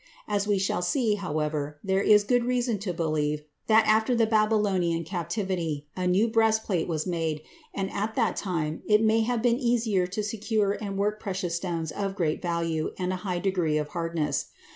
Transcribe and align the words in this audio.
As 0.27 0.47
we 0.47 0.57
shall 0.57 0.81
see, 0.81 1.13
however, 1.13 1.77
there 1.83 2.01
is 2.01 2.23
good 2.23 2.43
reason 2.43 2.79
to 2.79 2.91
believe 2.91 3.43
that 3.67 3.85
after 3.85 4.15
the 4.15 4.25
Babylonian 4.25 5.03
Captivity 5.03 5.85
a 5.95 6.07
new 6.07 6.27
breastplate 6.27 6.87
was 6.87 7.05
made, 7.05 7.41
and 7.71 7.87
at 7.91 8.15
that 8.15 8.35
time 8.35 8.81
it 8.87 9.03
may 9.03 9.19
have 9.21 9.43
been 9.43 9.59
easier 9.59 10.07
to 10.07 10.23
secure 10.23 10.71
and 10.71 10.97
work 10.97 11.19
precious 11.19 11.53
stones 11.53 11.91
of 11.91 12.15
great 12.15 12.41
value 12.41 12.95
and 12.97 13.13
a 13.13 13.17
high 13.21 13.37
degree 13.37 13.77
of 13.77 13.89
hardness. 13.89 14.47